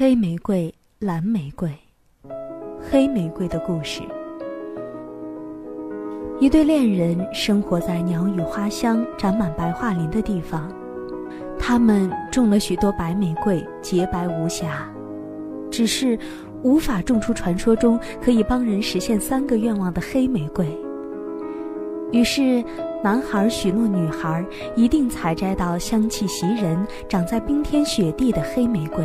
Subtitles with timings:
[0.00, 1.70] 黑玫瑰，蓝玫瑰，
[2.80, 4.00] 黑玫瑰的故事。
[6.40, 10.72] 一对恋人生活在鸟语花香、长满白桦林的地方，
[11.58, 14.90] 他们种了许多白玫瑰，洁白无瑕，
[15.70, 16.18] 只是
[16.62, 20.66] 无法种出传说中可以帮人实现三个愿望的黑玫瑰。
[22.10, 22.64] 于是，
[23.04, 24.42] 男孩许诺女孩
[24.74, 29.04] 一定采摘到香气袭人、长在冰天雪地的黑玫瑰。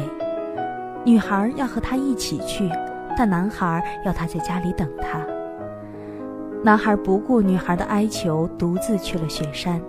[1.05, 2.67] 女孩要和他一起去，
[3.15, 5.19] 但男孩要他在家里等他。
[6.63, 9.79] 男孩不顾女孩的哀求，独自去了雪山。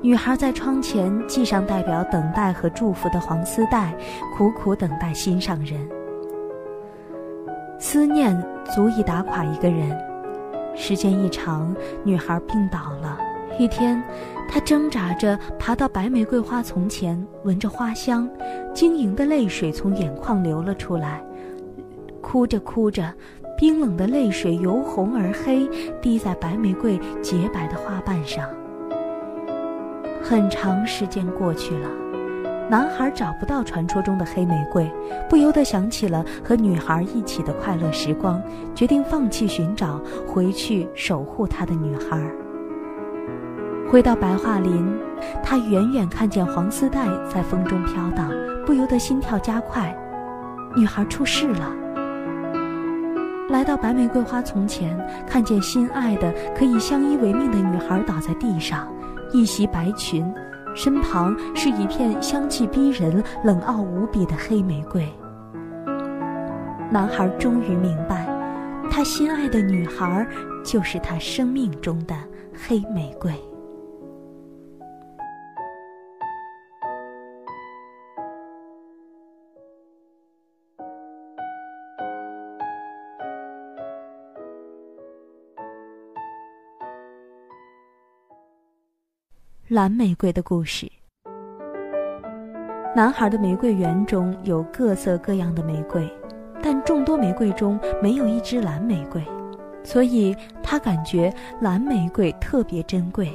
[0.00, 3.92] 女孩在窗前系上代表等待和祝福的黄丝带，
[4.36, 5.80] 苦苦等待心上人。
[7.80, 8.40] 思念
[8.72, 9.98] 足以打垮一个人。
[10.76, 11.74] 时间一长，
[12.04, 13.18] 女孩病倒了。
[13.58, 14.02] 一天，
[14.48, 18.28] 他挣扎着爬到白玫瑰花丛前，闻着花香，
[18.74, 21.22] 晶莹的泪水从眼眶流了出来。
[22.20, 23.12] 哭着哭着，
[23.56, 25.68] 冰冷的泪水由红而黑，
[26.02, 28.48] 滴在白玫瑰洁白的花瓣上。
[30.20, 31.88] 很长时间过去了，
[32.68, 34.90] 男孩找不到传说中的黑玫瑰，
[35.28, 38.42] 不由得想起了和女孩一起的快乐时光，
[38.74, 42.28] 决定放弃寻找，回去守护他的女孩。
[43.90, 44.84] 回到白桦林，
[45.42, 48.30] 他远远看见黄丝带在风中飘荡，
[48.66, 49.94] 不由得心跳加快。
[50.74, 51.72] 女孩出事了。
[53.50, 58.88] 来到白玫瑰花丛前，看见心爱的、可以相依为命的女孩倒在地上，
[59.32, 60.26] 一袭白裙，
[60.74, 65.06] 身旁是一片香气逼人、冷傲无比的黑玫瑰。
[66.90, 68.26] 男孩终于明白，
[68.90, 70.26] 他心爱的女孩
[70.64, 72.14] 就是他生命中的
[72.66, 73.32] 黑玫瑰。
[89.74, 90.88] 蓝玫瑰的故事。
[92.94, 96.08] 男孩的玫瑰园中有各色各样的玫瑰，
[96.62, 99.20] 但众多玫瑰中没有一支蓝玫瑰，
[99.82, 101.28] 所以他感觉
[101.60, 103.28] 蓝玫瑰特别珍贵。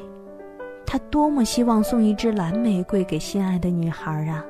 [0.86, 4.42] 他多么希望送一支蓝玫瑰给心爱的女孩啊！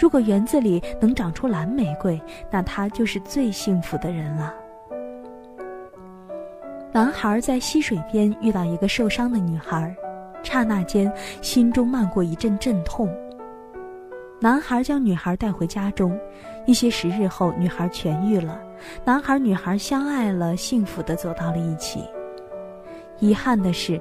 [0.00, 2.22] 如果园子里能长出蓝玫瑰，
[2.52, 4.54] 那他就是最幸福的人了。
[6.92, 9.92] 男孩在溪水边遇到一个受伤的女孩。
[10.46, 11.12] 刹那间，
[11.42, 13.12] 心中漫过一阵阵痛。
[14.40, 16.16] 男孩将女孩带回家中，
[16.66, 18.60] 一些时日后，女孩痊愈了。
[19.04, 22.04] 男孩、女孩相爱了，幸福的走到了一起。
[23.18, 24.00] 遗憾的是，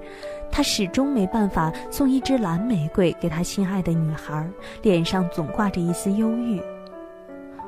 [0.52, 4.48] 他始终没办法送一支蓝玫瑰给他心爱的女孩，
[4.84, 6.62] 脸上总挂着一丝忧郁。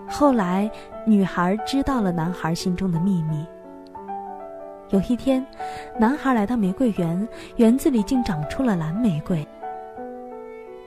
[0.08, 0.70] 后来，
[1.06, 3.46] 女孩知道了男孩心中的秘密。
[4.90, 5.46] 有一天，
[6.00, 7.28] 男孩来到玫瑰园，
[7.58, 9.46] 园子里竟长出了蓝玫瑰。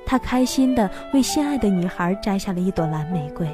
[0.07, 3.47] 他开心地为心爱的女孩摘下了一朵蓝玫瑰。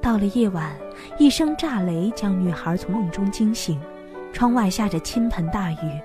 [0.00, 0.70] 到了夜晚，
[1.18, 3.80] 一声炸雷将女孩从梦中惊醒，
[4.32, 6.00] 窗外下着倾盆大雨。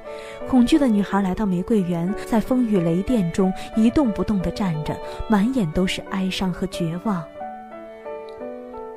[0.47, 4.97] 恐惧的女孩来到玫瑰园，在风雨雷电中一动不动地站着，
[5.27, 7.23] 满眼都是哀伤和绝望。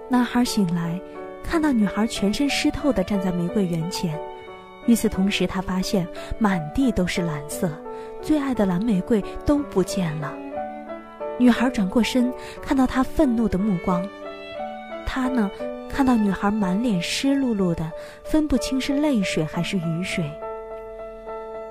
[0.09, 0.99] 男孩醒来。
[1.42, 4.19] 看到女孩全身湿透的站在玫瑰园前，
[4.86, 6.06] 与此同时，他发现
[6.38, 7.70] 满地都是蓝色，
[8.20, 10.32] 最爱的蓝玫瑰都不见了。
[11.38, 12.32] 女孩转过身，
[12.62, 14.06] 看到他愤怒的目光，
[15.06, 15.50] 他呢，
[15.88, 17.91] 看到女孩满脸湿漉漉的，
[18.25, 20.25] 分不清是泪水还是雨水。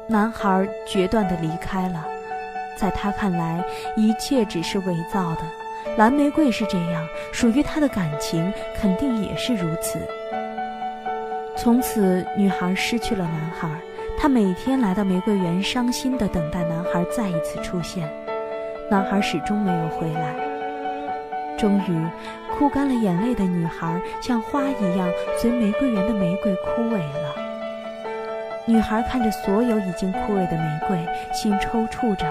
[0.07, 2.05] 男孩决断地离开了，
[2.77, 3.63] 在他看来，
[3.95, 5.41] 一切只是伪造的。
[5.97, 9.99] 蓝玫瑰是这样，属于他的感情肯定也是如此。
[11.57, 13.69] 从此，女孩失去了男孩，
[14.17, 18.11] 她每天来到玫瑰园，伤心地等待男孩再一次出现。
[18.89, 20.33] 男孩始终没有回来。
[21.57, 22.07] 终于，
[22.57, 27.35] 哭干了眼泪的女孩像花一样，随玫瑰园的玫瑰枯萎了。
[28.65, 30.97] 女孩看着所有已经枯萎的玫瑰，
[31.33, 32.25] 心抽搐着。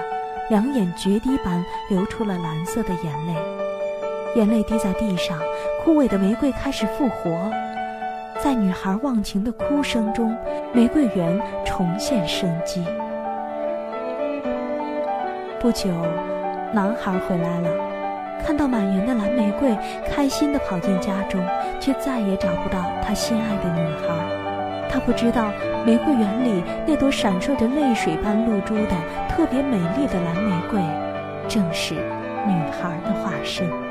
[0.50, 3.34] 两眼决堤般流出了蓝色的眼泪，
[4.34, 5.38] 眼泪滴在地上，
[5.84, 7.30] 枯萎的玫瑰开始复活，
[8.42, 10.36] 在女孩忘情的哭声中，
[10.72, 12.84] 玫瑰园重现生机。
[15.60, 15.88] 不久，
[16.72, 17.70] 男孩回来了，
[18.44, 19.78] 看到满园的蓝玫瑰，
[20.10, 21.40] 开心地跑进家中，
[21.78, 24.39] 却再也找不到他心爱的女孩。
[24.92, 25.52] 他不知道，
[25.86, 28.96] 玫瑰园里那朵闪烁着泪水般露珠的
[29.28, 30.80] 特别美丽的蓝玫瑰，
[31.48, 33.89] 正是女孩的化身。